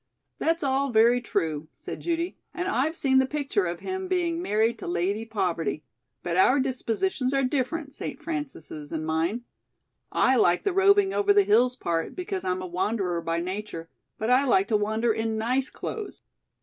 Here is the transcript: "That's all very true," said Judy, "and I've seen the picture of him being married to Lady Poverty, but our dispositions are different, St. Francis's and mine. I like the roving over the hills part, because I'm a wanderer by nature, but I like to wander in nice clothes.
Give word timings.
"That's 0.39 0.63
all 0.63 0.89
very 0.89 1.21
true," 1.21 1.67
said 1.75 1.99
Judy, 1.99 2.35
"and 2.55 2.67
I've 2.67 2.95
seen 2.95 3.19
the 3.19 3.27
picture 3.27 3.67
of 3.67 3.81
him 3.81 4.07
being 4.07 4.41
married 4.41 4.79
to 4.79 4.87
Lady 4.87 5.25
Poverty, 5.25 5.83
but 6.23 6.35
our 6.35 6.59
dispositions 6.59 7.35
are 7.35 7.43
different, 7.43 7.93
St. 7.93 8.19
Francis's 8.19 8.91
and 8.91 9.05
mine. 9.05 9.43
I 10.11 10.37
like 10.37 10.63
the 10.63 10.73
roving 10.73 11.13
over 11.13 11.33
the 11.33 11.43
hills 11.43 11.75
part, 11.75 12.15
because 12.15 12.43
I'm 12.43 12.63
a 12.63 12.65
wanderer 12.65 13.21
by 13.21 13.41
nature, 13.41 13.89
but 14.17 14.31
I 14.31 14.43
like 14.43 14.69
to 14.69 14.75
wander 14.75 15.13
in 15.13 15.37
nice 15.37 15.69
clothes. 15.69 16.23